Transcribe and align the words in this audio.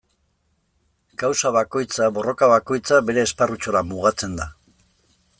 Kausa 1.23 1.51
bakoitza, 1.57 2.07
borroka 2.15 2.49
bakoitza, 2.53 2.99
bere 3.09 3.25
esparrutxora 3.27 3.83
mugatzen 3.91 4.33
da. 4.41 4.49